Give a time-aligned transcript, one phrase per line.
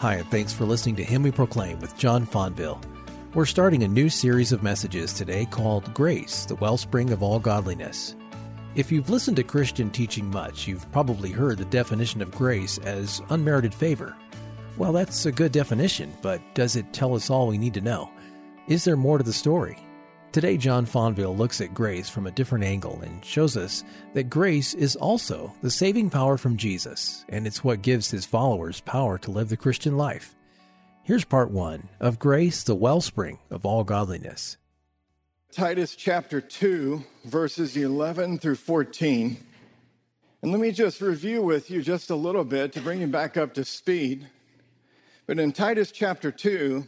[0.00, 2.82] Hi, and thanks for listening to Him We Proclaim with John Fonville.
[3.34, 8.16] We're starting a new series of messages today called Grace, the Wellspring of All Godliness.
[8.74, 13.20] If you've listened to Christian teaching much, you've probably heard the definition of grace as
[13.28, 14.16] unmerited favor.
[14.78, 18.10] Well, that's a good definition, but does it tell us all we need to know?
[18.68, 19.76] Is there more to the story?
[20.32, 23.82] Today, John Fonville looks at grace from a different angle and shows us
[24.14, 28.80] that grace is also the saving power from Jesus, and it's what gives his followers
[28.80, 30.36] power to live the Christian life.
[31.02, 34.56] Here's part one of Grace, the Wellspring of All Godliness.
[35.50, 39.36] Titus chapter 2, verses 11 through 14.
[40.42, 43.36] And let me just review with you just a little bit to bring you back
[43.36, 44.28] up to speed.
[45.26, 46.86] But in Titus chapter 2,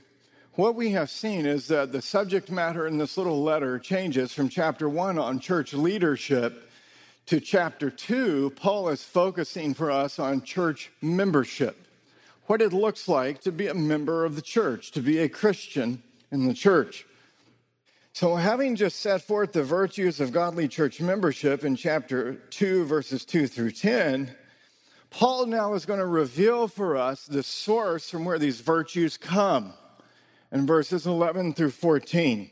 [0.54, 4.50] what we have seen is that the subject matter in this little letter changes from
[4.50, 6.70] chapter one on church leadership
[7.24, 8.52] to chapter two.
[8.56, 11.86] Paul is focusing for us on church membership,
[12.46, 16.02] what it looks like to be a member of the church, to be a Christian
[16.30, 17.06] in the church.
[18.12, 23.24] So, having just set forth the virtues of godly church membership in chapter 2, verses
[23.24, 24.36] 2 through 10,
[25.08, 29.72] Paul now is going to reveal for us the source from where these virtues come
[30.52, 32.50] in verses 11 through 14.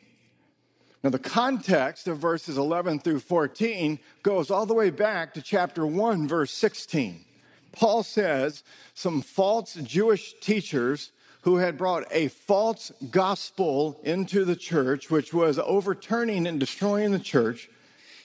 [1.03, 5.87] Now, the context of verses 11 through 14 goes all the way back to chapter
[5.87, 7.25] 1, verse 16.
[7.73, 11.12] Paul says some false Jewish teachers
[11.43, 17.19] who had brought a false gospel into the church, which was overturning and destroying the
[17.19, 17.71] church.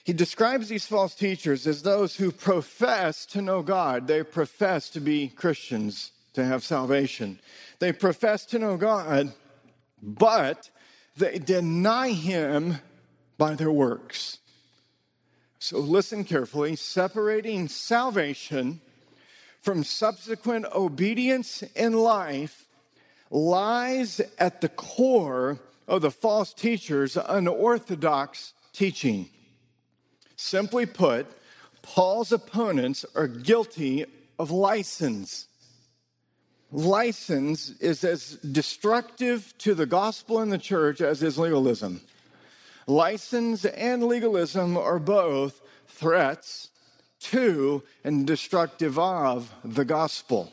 [0.04, 4.06] He describes these false teachers as those who profess to know God.
[4.06, 7.40] They profess to be Christians, to have salvation.
[7.78, 9.32] They profess to know God,
[10.02, 10.70] but
[11.16, 12.78] they deny him
[13.38, 14.38] by their works.
[15.58, 18.80] So listen carefully separating salvation
[19.62, 22.66] from subsequent obedience in life
[23.30, 29.28] lies at the core of the false teacher's unorthodox teaching.
[30.36, 31.26] Simply put,
[31.82, 34.04] Paul's opponents are guilty
[34.38, 35.48] of license
[36.72, 42.00] license is as destructive to the gospel and the church as is legalism.
[42.86, 46.70] License and legalism are both threats
[47.18, 50.52] to and destructive of the gospel.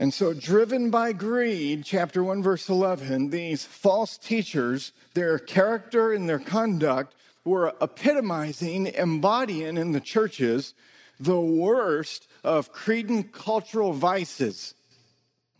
[0.00, 6.28] And so, driven by greed, chapter 1, verse 11, these false teachers, their character and
[6.28, 10.74] their conduct were epitomizing, embodying in the churches
[11.18, 14.74] the worst of Cretan cultural vices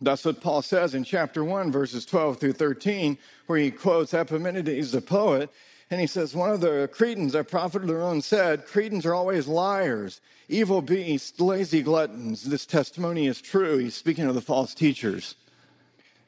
[0.01, 3.17] that's what Paul says in chapter 1, verses 12 through 13,
[3.47, 5.49] where he quotes Epimenides, the poet,
[5.91, 9.13] and he says, One of the Cretans, a prophet of their own, said, Cretans are
[9.13, 12.43] always liars, evil beasts, lazy gluttons.
[12.43, 13.77] This testimony is true.
[13.77, 15.35] He's speaking of the false teachers.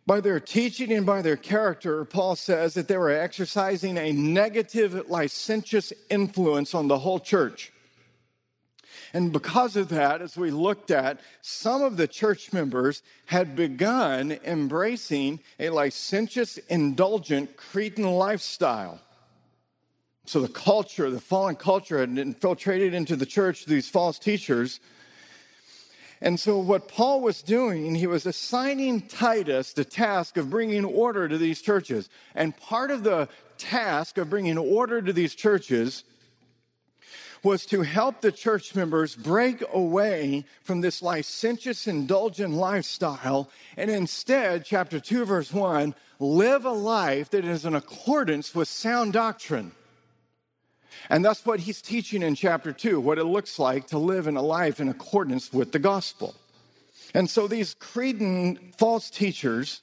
[0.06, 5.10] By their teaching and by their character, Paul says that they were exercising a negative,
[5.10, 7.72] licentious influence on the whole church.
[9.14, 14.40] And because of that, as we looked at, some of the church members had begun
[14.46, 19.02] embracing a licentious, indulgent Cretan lifestyle.
[20.26, 24.80] So the culture, the fallen culture, had infiltrated into the church these false teachers.
[26.22, 31.28] And so, what Paul was doing, he was assigning Titus the task of bringing order
[31.28, 32.10] to these churches.
[32.36, 33.28] And part of the
[33.58, 36.04] task of bringing order to these churches
[37.44, 44.64] was to help the church members break away from this licentious, indulgent lifestyle and instead,
[44.64, 49.72] chapter 2, verse 1, live a life that is in accordance with sound doctrine.
[51.10, 54.38] And that's what he's teaching in chapter 2, what it looks like to live in
[54.38, 56.36] a life in accordance with the gospel.
[57.14, 59.82] And so these Cretan false teachers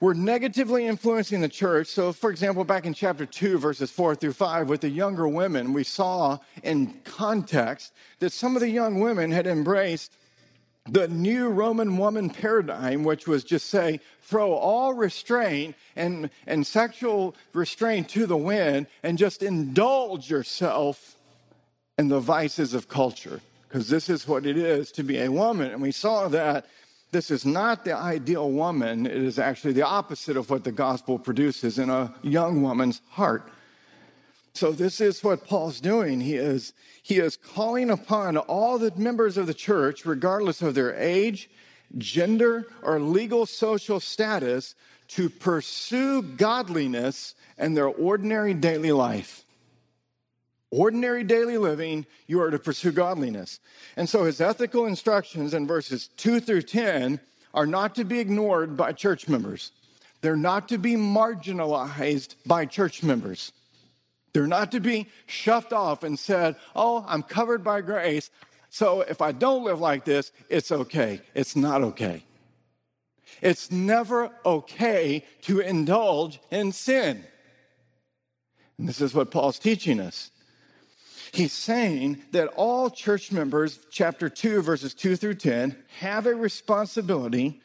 [0.00, 1.88] were negatively influencing the church.
[1.88, 5.72] So, for example, back in chapter 2, verses 4 through 5, with the younger women,
[5.72, 10.12] we saw in context that some of the young women had embraced
[10.90, 17.34] the new Roman woman paradigm, which was just say, throw all restraint and, and sexual
[17.54, 21.16] restraint to the wind and just indulge yourself
[21.98, 23.40] in the vices of culture.
[23.66, 25.72] Because this is what it is to be a woman.
[25.72, 26.66] And we saw that
[27.14, 29.06] this is not the ideal woman.
[29.06, 33.48] It is actually the opposite of what the gospel produces in a young woman's heart.
[34.52, 36.20] So this is what Paul's doing.
[36.20, 36.72] He is,
[37.04, 41.48] he is calling upon all the members of the church, regardless of their age,
[41.98, 44.74] gender, or legal social status,
[45.06, 49.43] to pursue godliness in their ordinary daily life
[50.74, 53.60] ordinary daily living, you are to pursue godliness.
[53.96, 57.20] And so his ethical instructions in verses 2 through 10
[57.52, 59.70] are not to be ignored by church members.
[60.20, 63.52] They're not to be marginalized by church members.
[64.32, 68.30] They're not to be shoved off and said, Oh, I'm covered by grace.
[68.70, 71.20] So if I don't live like this, it's okay.
[71.34, 72.24] It's not okay.
[73.40, 77.24] It's never okay to indulge in sin.
[78.78, 80.30] And this is what Paul's teaching us.
[81.34, 87.60] He's saying that all church members, chapter 2, verses 2 through 10, have a responsibility.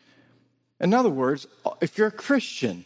[0.79, 1.45] In other words,
[1.79, 2.85] if you're a Christian,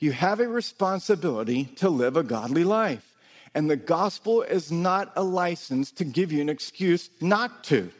[0.00, 3.14] you have a responsibility to live a godly life.
[3.54, 7.92] And the gospel is not a license to give you an excuse not to.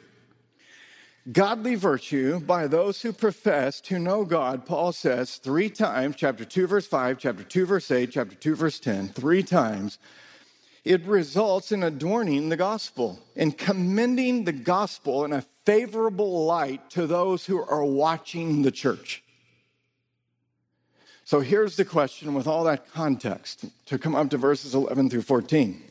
[1.31, 6.67] Godly virtue by those who profess to know God, Paul says three times, chapter 2,
[6.67, 10.01] verse 5, chapter 2, verse 8, chapter 2, verse 10, three times.
[10.85, 17.07] It results in adorning the gospel, in commending the gospel in a favorable light to
[17.07, 19.23] those who are watching the church.
[21.25, 25.23] So here's the question with all that context to come up to verses 11 through
[25.23, 25.83] 14.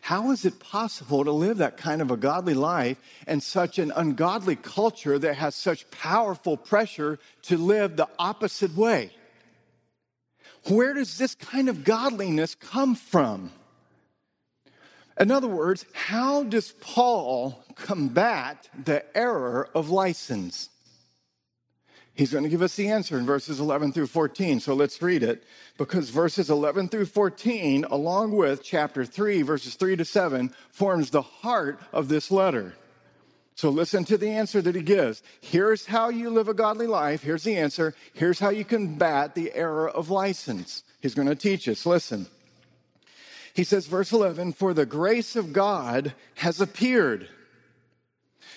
[0.00, 2.96] How is it possible to live that kind of a godly life
[3.26, 9.10] in such an ungodly culture that has such powerful pressure to live the opposite way?
[10.70, 13.50] Where does this kind of godliness come from?
[15.18, 20.70] In other words, how does Paul combat the error of license?
[22.14, 24.60] He's going to give us the answer in verses 11 through 14.
[24.60, 25.44] So let's read it
[25.78, 31.22] because verses 11 through 14, along with chapter 3, verses 3 to 7, forms the
[31.22, 32.74] heart of this letter.
[33.60, 35.22] So listen to the answer that he gives.
[35.42, 37.22] Here's how you live a godly life.
[37.22, 37.94] Here's the answer.
[38.14, 40.82] Here's how you combat the error of license.
[41.02, 41.84] He's going to teach us.
[41.84, 42.26] Listen.
[43.52, 47.28] He says, verse 11, For the grace of God has appeared,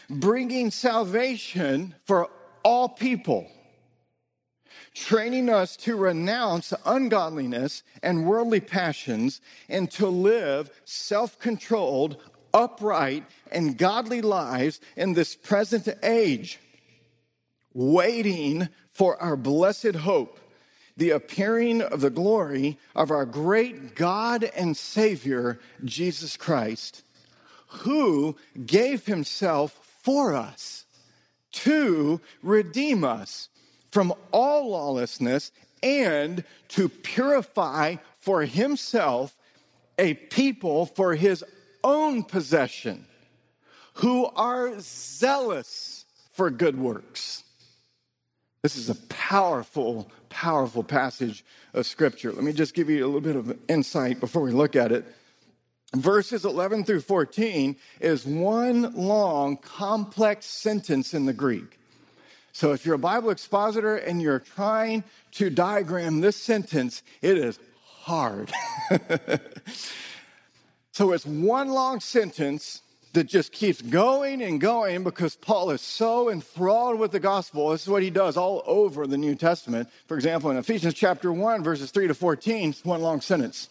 [0.09, 2.29] bringing salvation for
[2.63, 3.51] all people,
[4.94, 12.21] training us to renounce ungodliness and worldly passions and to live self controlled,
[12.53, 16.59] upright, and godly lives in this present age,
[17.73, 20.39] waiting for our blessed hope,
[20.95, 27.03] the appearing of the glory of our great God and Savior, Jesus Christ,
[27.67, 28.35] who
[28.65, 30.85] gave himself for us
[31.51, 33.50] to redeem us
[33.91, 35.51] from all lawlessness
[35.81, 39.35] and to purify for himself
[40.00, 41.44] a people for his
[41.83, 43.06] own possession
[43.95, 47.44] who are zealous for good works.
[48.62, 51.44] This is a powerful, powerful passage
[51.74, 52.31] of scripture.
[52.31, 55.06] Let me just give you a little bit of insight before we look at it
[55.95, 61.79] verses 11 through 14 is one long, complex sentence in the Greek.
[62.51, 65.03] So if you're a Bible expositor and you're trying
[65.33, 68.51] to diagram this sentence, it is hard.
[70.93, 76.29] so it's one long sentence that just keeps going and going because Paul is so
[76.29, 77.69] enthralled with the gospel.
[77.69, 79.89] This is what he does all over the New Testament.
[80.07, 83.69] For example, in Ephesians chapter 1, verses 3 to 14, it's one long sentence.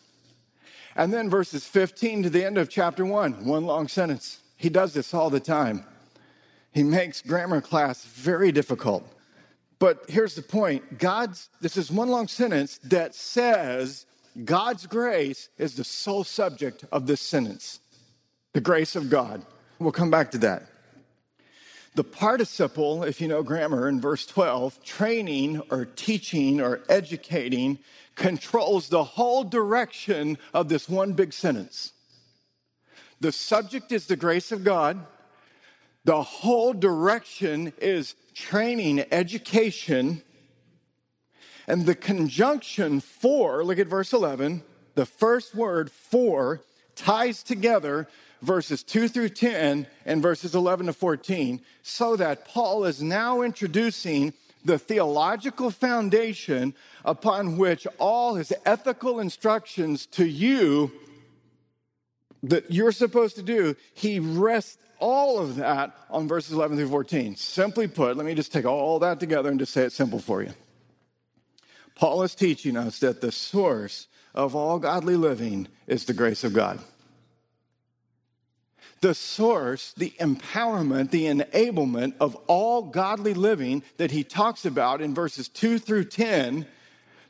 [0.96, 4.41] And then verses 15 to the end of chapter 1, one long sentence.
[4.56, 5.84] He does this all the time.
[6.72, 9.08] He makes grammar class very difficult.
[9.79, 14.06] But here's the point God's, this is one long sentence that says
[14.44, 17.81] God's grace is the sole subject of this sentence.
[18.53, 19.44] The grace of God.
[19.79, 20.65] We'll come back to that.
[21.94, 27.79] The participle, if you know grammar, in verse 12, training or teaching or educating,
[28.15, 31.93] controls the whole direction of this one big sentence.
[33.20, 35.05] The subject is the grace of God.
[36.05, 40.22] The whole direction is training, education.
[41.66, 44.62] And the conjunction for, look at verse 11,
[44.94, 46.60] the first word for
[46.94, 48.08] ties together
[48.42, 54.34] verses 2 through 10 and verses 11 to 14, so that Paul is now introducing
[54.64, 60.92] the theological foundation upon which all his ethical instructions to you
[62.44, 67.36] that you're supposed to do, he rests all of that on verses 11 through 14.
[67.36, 70.42] Simply put, let me just take all that together and just say it simple for
[70.42, 70.52] you.
[71.94, 76.53] Paul is teaching us that the source of all godly living is the grace of
[76.53, 76.81] God
[79.03, 85.13] the source, the empowerment, the enablement of all godly living that he talks about in
[85.13, 86.65] verses 2 through 10,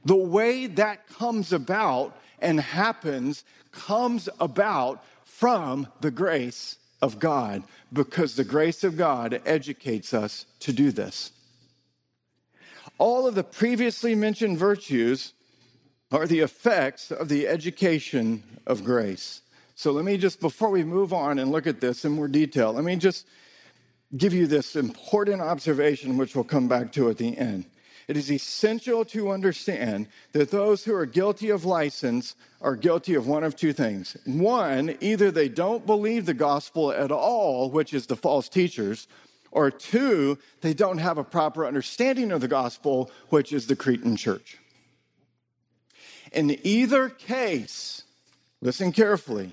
[0.05, 3.43] the way that comes about and happens
[3.73, 10.73] comes about from the grace of God because the grace of God educates us to
[10.75, 11.33] do this.
[13.03, 15.33] All of the previously mentioned virtues
[16.13, 19.43] are the effects of the education of grace.
[19.75, 22.73] So let me just, before we move on and look at this in more detail,
[22.73, 23.27] let me just
[24.17, 27.65] give you this important observation, which we'll come back to at the end.
[28.07, 33.27] It is essential to understand that those who are guilty of license are guilty of
[33.27, 34.17] one of two things.
[34.27, 39.09] One, either they don't believe the gospel at all, which is the false teachers,
[39.53, 44.17] or two, they don't have a proper understanding of the gospel, which is the Cretan
[44.17, 44.59] church.
[46.33, 48.03] In either case,
[48.63, 49.53] listen carefully,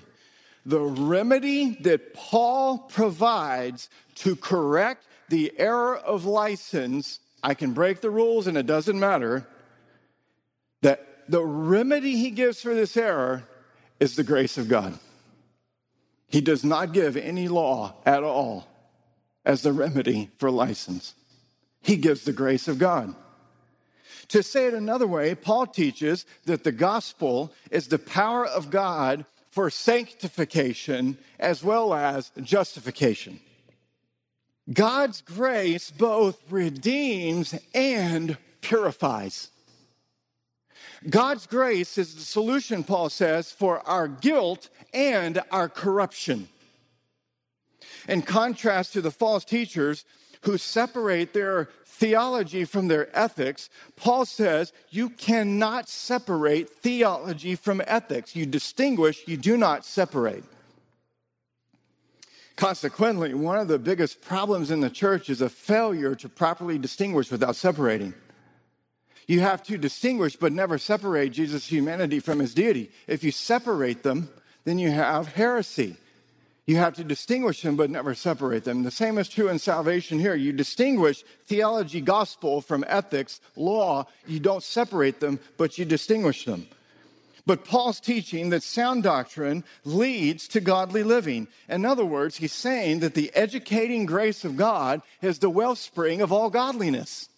[0.64, 8.10] the remedy that Paul provides to correct the error of license, I can break the
[8.10, 9.46] rules and it doesn't matter,
[10.80, 13.44] that the remedy he gives for this error
[14.00, 14.98] is the grace of God.
[16.28, 18.69] He does not give any law at all
[19.44, 21.14] as the remedy for license.
[21.82, 23.14] He gives the grace of God.
[24.28, 29.24] To say it another way, Paul teaches that the gospel is the power of God
[29.50, 33.40] for sanctification as well as justification.
[34.72, 39.50] God's grace both redeems and purifies.
[41.08, 46.48] God's grace is the solution, Paul says, for our guilt and our corruption.
[48.08, 50.04] In contrast to the false teachers
[50.42, 58.34] who separate their theology from their ethics, Paul says you cannot separate theology from ethics.
[58.34, 60.44] You distinguish, you do not separate.
[62.56, 67.30] Consequently, one of the biggest problems in the church is a failure to properly distinguish
[67.30, 68.12] without separating.
[69.26, 72.90] You have to distinguish but never separate Jesus' humanity from his deity.
[73.06, 74.28] If you separate them,
[74.64, 75.96] then you have heresy.
[76.70, 78.84] You have to distinguish them, but never separate them.
[78.84, 80.36] The same is true in salvation here.
[80.36, 84.06] You distinguish theology, gospel from ethics, law.
[84.24, 86.68] You don't separate them, but you distinguish them.
[87.44, 91.48] But Paul's teaching that sound doctrine leads to godly living.
[91.68, 96.30] In other words, he's saying that the educating grace of God is the wellspring of
[96.30, 97.28] all godliness.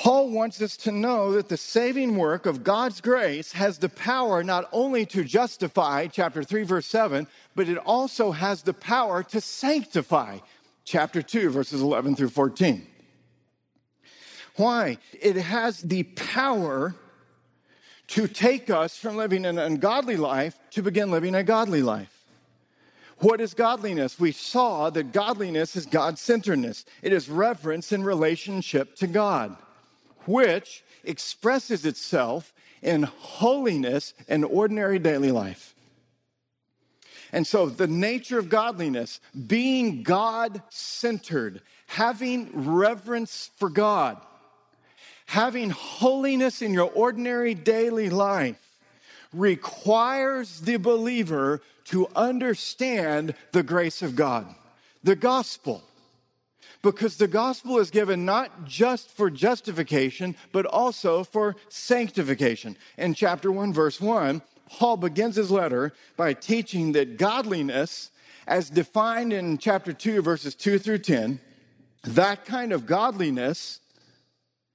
[0.00, 4.42] Paul wants us to know that the saving work of God's grace has the power
[4.42, 9.42] not only to justify, chapter 3, verse 7, but it also has the power to
[9.42, 10.38] sanctify,
[10.86, 12.86] chapter 2, verses 11 through 14.
[14.56, 14.96] Why?
[15.20, 16.94] It has the power
[18.06, 22.24] to take us from living an ungodly life to begin living a godly life.
[23.18, 24.18] What is godliness?
[24.18, 29.58] We saw that godliness is God centeredness, it is reverence in relationship to God
[30.30, 35.74] which expresses itself in holiness and ordinary daily life.
[37.32, 44.16] And so, the nature of godliness, being God centered, having reverence for God,
[45.26, 48.58] having holiness in your ordinary daily life,
[49.32, 54.52] requires the believer to understand the grace of God,
[55.04, 55.82] the gospel.
[56.82, 62.76] Because the gospel is given not just for justification, but also for sanctification.
[62.96, 68.10] In chapter 1, verse 1, Paul begins his letter by teaching that godliness,
[68.46, 71.40] as defined in chapter 2, verses 2 through 10,
[72.04, 73.80] that kind of godliness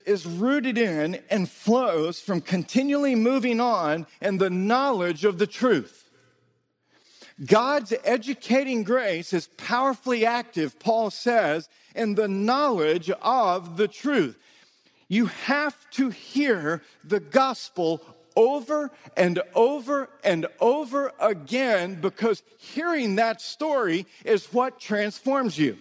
[0.06, 6.05] is rooted in and flows from continually moving on in the knowledge of the truth.
[7.44, 14.38] God's educating grace is powerfully active, Paul says, in the knowledge of the truth.
[15.10, 18.02] You have to hear the gospel
[18.36, 25.78] over and over and over again because hearing that story is what transforms you.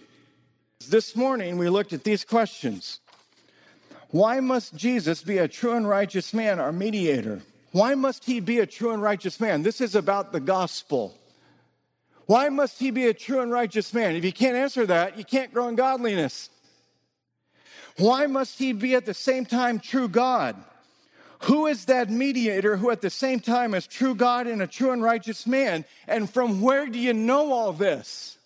[0.89, 2.99] This morning we looked at these questions.
[4.09, 7.41] Why must Jesus be a true and righteous man, our mediator?
[7.71, 9.63] Why must he be a true and righteous man?
[9.63, 11.17] This is about the gospel.
[12.25, 14.15] Why must he be a true and righteous man?
[14.15, 16.49] If you can't answer that, you can't grow in godliness.
[17.97, 20.55] Why must he be at the same time true God?
[21.43, 24.91] Who is that mediator who at the same time is true God and a true
[24.91, 25.85] and righteous man?
[26.07, 28.37] And from where do you know all this?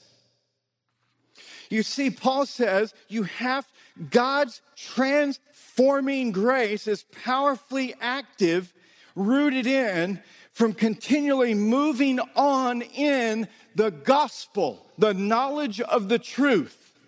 [1.70, 3.68] You see, Paul says you have
[4.10, 8.74] God's transforming grace is powerfully active,
[9.16, 10.22] rooted in
[10.60, 17.00] from continually moving on in the gospel, the knowledge of the truth.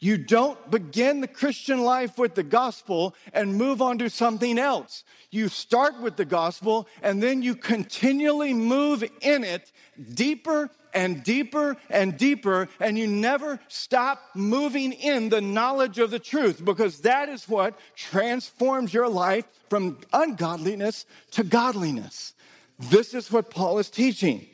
[0.00, 5.04] You don't begin the Christian life with the gospel and move on to something else.
[5.30, 9.70] You start with the gospel and then you continually move in it
[10.14, 16.18] deeper and deeper and deeper, and you never stop moving in the knowledge of the
[16.18, 22.32] truth because that is what transforms your life from ungodliness to godliness.
[22.78, 24.46] This is what Paul is teaching.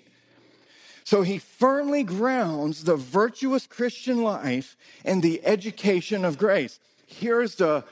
[1.05, 6.79] So he firmly grounds the virtuous Christian life in the education of grace.
[7.07, 7.85] Here's the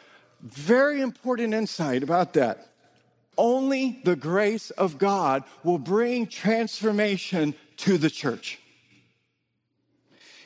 [0.42, 2.68] very important insight about that.
[3.38, 8.58] Only the grace of God will bring transformation to the church.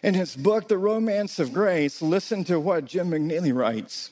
[0.03, 4.11] In his book, The Romance of Grace, listen to what Jim McNeely writes.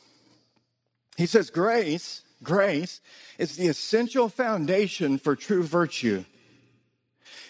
[1.16, 3.00] He says, Grace, grace
[3.38, 6.24] is the essential foundation for true virtue.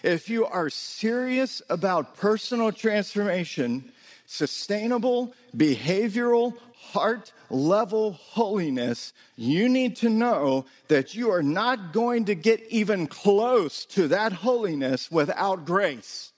[0.03, 3.91] If you are serious about personal transformation,
[4.25, 12.35] sustainable, behavioral, heart level holiness, you need to know that you are not going to
[12.35, 16.31] get even close to that holiness without grace.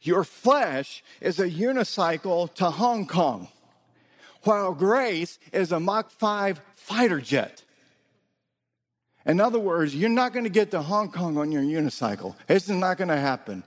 [0.00, 3.48] Your flesh is a unicycle to Hong Kong,
[4.44, 7.62] while grace is a Mach 5 fighter jet.
[9.26, 12.34] In other words, you're not going to get to Hong Kong on your unicycle.
[12.46, 13.62] This is not going to happen.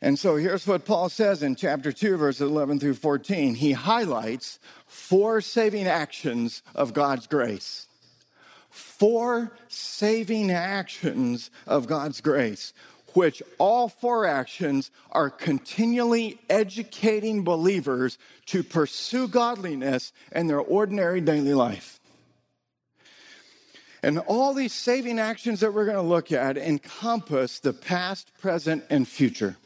[0.00, 3.54] And so here's what Paul says in chapter 2, verses 11 through 14.
[3.54, 7.86] He highlights four saving actions of God's grace.
[8.70, 12.72] Four saving actions of God's grace,
[13.12, 18.16] which all four actions are continually educating believers
[18.46, 21.99] to pursue godliness in their ordinary daily life.
[24.02, 28.84] And all these saving actions that we're going to look at encompass the past, present,
[28.88, 29.56] and future.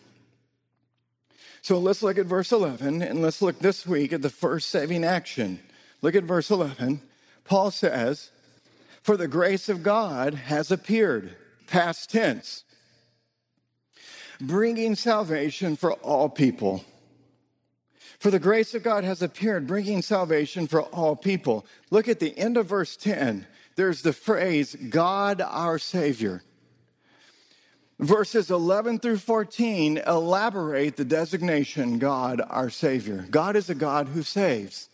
[1.63, 5.05] So let's look at verse 11, and let's look this week at the first saving
[5.05, 5.61] action.
[6.03, 7.01] Look at verse 11.
[7.45, 8.31] Paul says,
[9.03, 11.35] For the grace of God has appeared,
[11.67, 12.65] past tense,
[14.41, 16.85] bringing salvation for all people.
[18.19, 21.65] For the grace of God has appeared, bringing salvation for all people.
[21.91, 26.43] Look at the end of verse 10 there's the phrase, God our Savior.
[27.99, 33.27] Verses 11 through 14 elaborate the designation God our Savior.
[33.31, 34.89] God is a God who saves.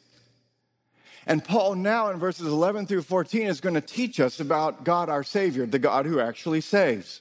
[1.27, 5.09] And Paul, now in verses 11 through 14, is going to teach us about God
[5.09, 7.21] our Savior, the God who actually saves.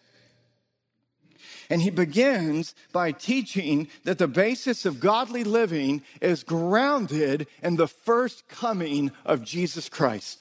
[1.70, 7.88] And he begins by teaching that the basis of godly living is grounded in the
[7.88, 10.40] first coming of Jesus Christ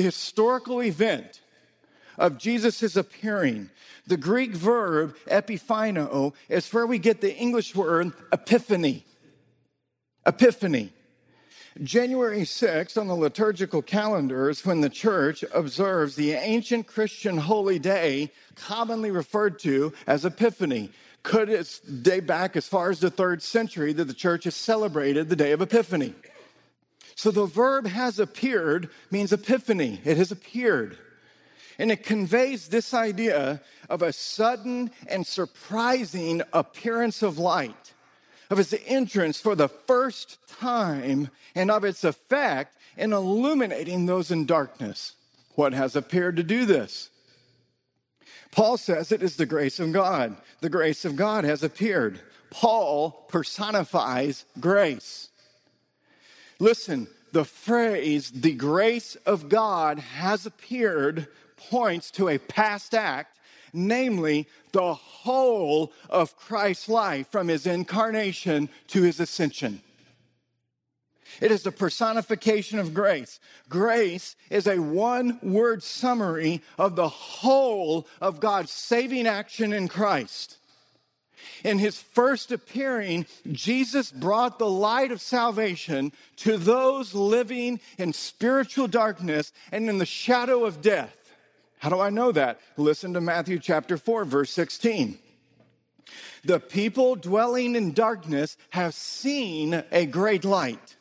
[0.00, 1.42] the historical event
[2.16, 3.68] of Jesus' appearing.
[4.06, 9.04] The Greek verb epiphano is where we get the English word epiphany.
[10.24, 10.90] Epiphany.
[11.82, 17.78] January 6th on the liturgical calendar is when the church observes the ancient Christian holy
[17.78, 20.90] day, commonly referred to as Epiphany.
[21.22, 25.28] Could it date back as far as the third century that the church has celebrated
[25.28, 26.14] the day of Epiphany?
[27.20, 30.00] So the verb has appeared means epiphany.
[30.06, 30.96] It has appeared.
[31.78, 37.92] And it conveys this idea of a sudden and surprising appearance of light,
[38.48, 44.46] of its entrance for the first time, and of its effect in illuminating those in
[44.46, 45.12] darkness.
[45.56, 47.10] What has appeared to do this?
[48.50, 50.38] Paul says it is the grace of God.
[50.62, 52.18] The grace of God has appeared.
[52.48, 55.29] Paul personifies grace.
[56.60, 63.38] Listen, the phrase, the grace of God has appeared, points to a past act,
[63.72, 69.80] namely the whole of Christ's life from his incarnation to his ascension.
[71.40, 73.40] It is the personification of grace.
[73.68, 80.58] Grace is a one word summary of the whole of God's saving action in Christ.
[81.64, 88.88] In his first appearing, Jesus brought the light of salvation to those living in spiritual
[88.88, 91.16] darkness and in the shadow of death.
[91.78, 92.60] How do I know that?
[92.76, 95.18] Listen to Matthew chapter 4, verse 16.
[96.44, 100.96] The people dwelling in darkness have seen a great light.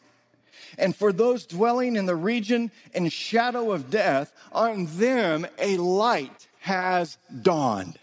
[0.78, 6.47] And for those dwelling in the region and shadow of death, on them a light
[6.60, 7.97] has dawned.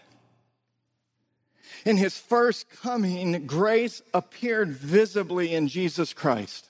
[1.87, 6.69] In his first coming, grace appeared visibly in Jesus Christ.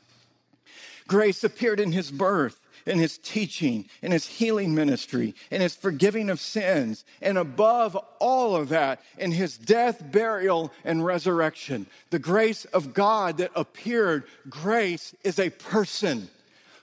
[1.08, 6.30] Grace appeared in his birth, in his teaching, in his healing ministry, in his forgiving
[6.30, 11.88] of sins, and above all of that, in his death, burial, and resurrection.
[12.12, 16.30] The grace of God that appeared, grace is a person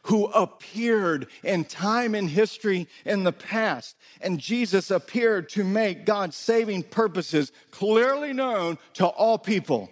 [0.04, 3.96] who appeared in time and history in the past.
[4.20, 9.90] And Jesus appeared to make God's saving purposes clearly known to all people.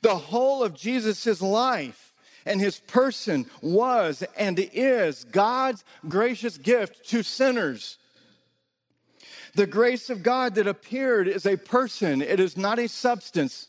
[0.00, 7.22] The whole of Jesus' life and his person was and is God's gracious gift to
[7.22, 7.98] sinners.
[9.54, 13.68] The grace of God that appeared is a person, it is not a substance.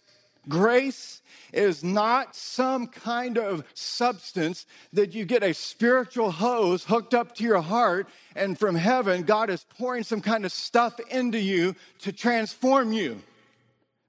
[0.49, 1.21] Grace
[1.53, 7.43] is not some kind of substance that you get a spiritual hose hooked up to
[7.43, 12.11] your heart, and from heaven, God is pouring some kind of stuff into you to
[12.11, 13.21] transform you.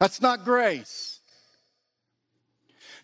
[0.00, 1.20] That's not grace.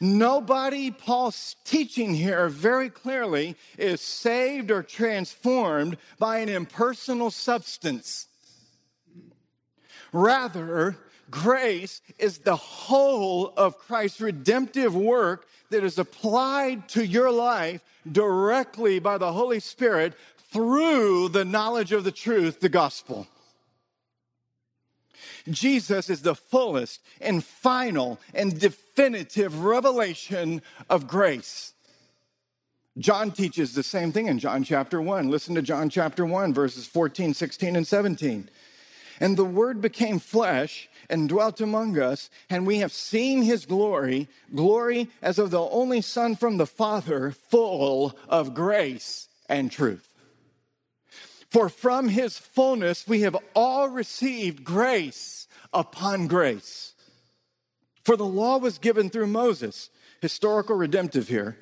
[0.01, 8.27] Nobody, Paul's teaching here very clearly, is saved or transformed by an impersonal substance.
[10.13, 10.97] Rather,
[11.31, 18.99] grace is the whole of Christ's redemptive work that is applied to your life directly
[18.99, 20.15] by the Holy Spirit
[20.53, 23.27] through the knowledge of the truth, the gospel.
[25.49, 31.73] Jesus is the fullest and final and definitive revelation of grace.
[32.99, 35.31] John teaches the same thing in John chapter 1.
[35.31, 38.51] Listen to John chapter 1, verses 14, 16, and 17.
[39.21, 44.29] And the Word became flesh and dwelt among us, and we have seen his glory,
[44.55, 50.09] glory as of the only Son from the Father, full of grace and truth.
[51.51, 56.95] For from his fullness we have all received grace upon grace.
[58.05, 59.91] For the law was given through Moses,
[60.23, 61.59] historical redemptive here.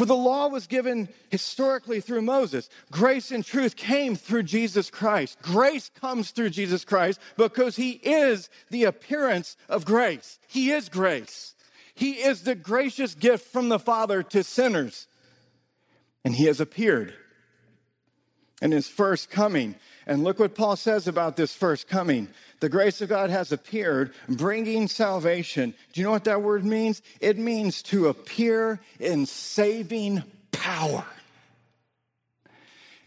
[0.00, 2.70] For the law was given historically through Moses.
[2.90, 5.36] Grace and truth came through Jesus Christ.
[5.42, 10.38] Grace comes through Jesus Christ because he is the appearance of grace.
[10.48, 11.54] He is grace.
[11.94, 15.06] He is the gracious gift from the Father to sinners.
[16.24, 17.12] And he has appeared
[18.60, 19.74] in his first coming.
[20.06, 22.28] And look what Paul says about this first coming.
[22.60, 25.74] The grace of God has appeared, bringing salvation.
[25.92, 27.00] Do you know what that word means?
[27.20, 31.04] It means to appear in saving power.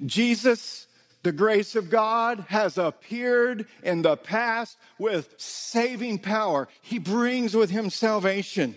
[0.06, 0.88] Jesus,
[1.22, 6.68] the grace of God, has appeared in the past with saving power.
[6.82, 8.76] He brings with him salvation.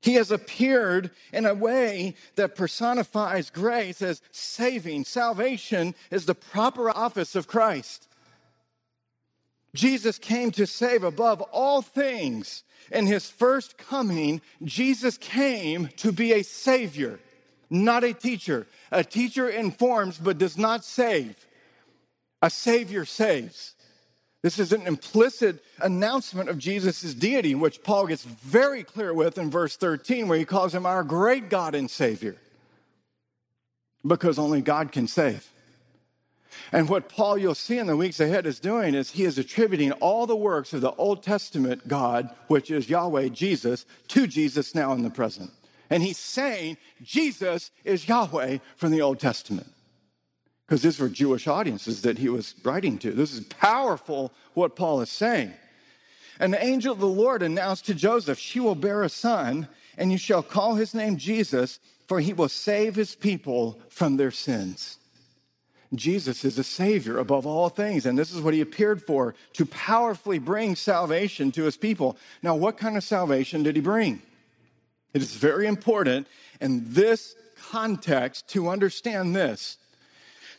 [0.00, 5.04] He has appeared in a way that personifies grace as saving.
[5.04, 8.08] Salvation is the proper office of Christ.
[9.74, 12.62] Jesus came to save above all things.
[12.90, 17.20] In his first coming, Jesus came to be a savior,
[17.68, 18.66] not a teacher.
[18.90, 21.36] A teacher informs but does not save.
[22.40, 23.74] A savior saves.
[24.42, 29.50] This is an implicit announcement of Jesus' deity, which Paul gets very clear with in
[29.50, 32.36] verse 13, where he calls him our great God and Savior,
[34.06, 35.48] because only God can save.
[36.70, 39.92] And what Paul, you'll see in the weeks ahead, is doing is he is attributing
[39.92, 44.92] all the works of the Old Testament God, which is Yahweh, Jesus, to Jesus now
[44.92, 45.50] in the present.
[45.90, 49.72] And he's saying Jesus is Yahweh from the Old Testament
[50.68, 53.12] because these were Jewish audiences that he was writing to.
[53.12, 55.54] This is powerful what Paul is saying.
[56.38, 60.12] And the angel of the Lord announced to Joseph, She will bear a son, and
[60.12, 64.98] you shall call his name Jesus, for he will save his people from their sins.
[65.94, 69.64] Jesus is a savior above all things, and this is what he appeared for to
[69.64, 72.18] powerfully bring salvation to his people.
[72.42, 74.20] Now, what kind of salvation did he bring?
[75.14, 76.26] It is very important
[76.60, 77.34] in this
[77.70, 79.78] context to understand this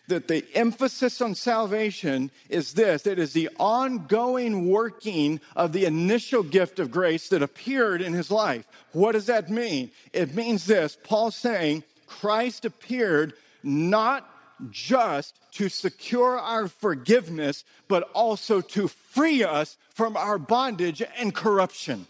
[0.09, 6.43] that the emphasis on salvation is this it is the ongoing working of the initial
[6.43, 8.67] gift of grace that appeared in his life.
[8.91, 9.91] What does that mean?
[10.13, 14.29] It means this Paul's saying Christ appeared not
[14.71, 22.07] just to secure our forgiveness, but also to free us from our bondage and corruption.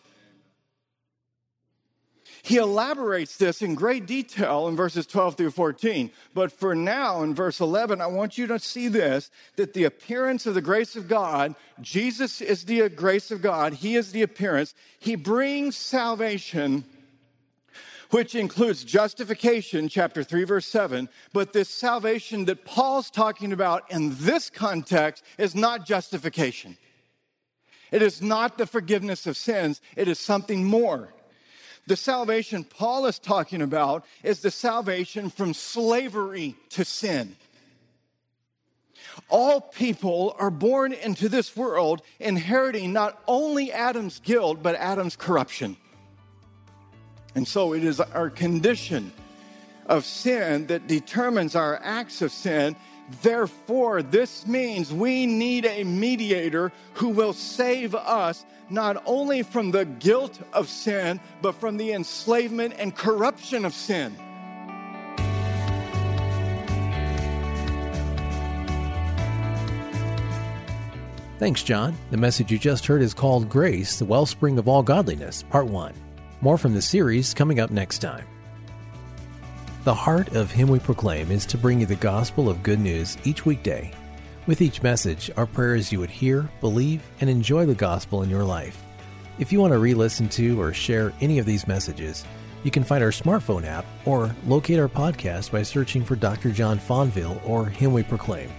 [2.41, 6.11] He elaborates this in great detail in verses 12 through 14.
[6.33, 10.45] But for now, in verse 11, I want you to see this that the appearance
[10.45, 14.21] of the grace of God, Jesus is the uh, grace of God, He is the
[14.21, 14.73] appearance.
[14.99, 16.85] He brings salvation
[18.11, 21.09] which includes justification, chapter 3, verse 7.
[21.31, 26.75] But this salvation that Paul's talking about in this context is not justification.
[27.91, 31.13] It is not the forgiveness of sins, it is something more.
[31.89, 37.35] The salvation Paul is talking about is the salvation from slavery to sin.
[39.27, 45.77] All people are born into this world inheriting not only Adam's guilt, but Adam's corruption.
[47.33, 49.11] And so it is our condition
[49.87, 52.75] of sin that determines our acts of sin.
[53.21, 59.85] Therefore, this means we need a mediator who will save us not only from the
[59.85, 64.15] guilt of sin, but from the enslavement and corruption of sin.
[71.39, 71.95] Thanks, John.
[72.11, 75.93] The message you just heard is called Grace, the Wellspring of All Godliness, Part 1.
[76.41, 78.25] More from the series coming up next time.
[79.85, 83.17] The heart of Him We Proclaim is to bring you the gospel of good news
[83.23, 83.93] each weekday.
[84.45, 88.29] With each message, our prayer is you would hear, believe, and enjoy the gospel in
[88.29, 88.83] your life.
[89.37, 92.25] If you want to re listen to or share any of these messages,
[92.65, 96.51] you can find our smartphone app or locate our podcast by searching for Dr.
[96.51, 98.51] John Fonville or Him We Proclaim.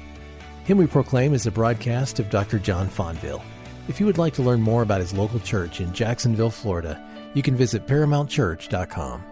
[0.65, 2.59] Him We Proclaim is a broadcast of Dr.
[2.59, 3.43] John Fonville.
[3.89, 6.99] If you would like to learn more about his local church in Jacksonville, Florida,
[7.35, 9.30] you can visit ParamountChurch.com.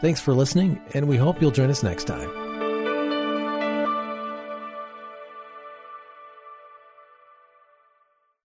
[0.00, 2.39] Thanks for listening, and we hope you'll join us next time.